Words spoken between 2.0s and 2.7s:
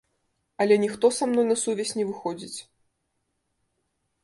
не выходзіць.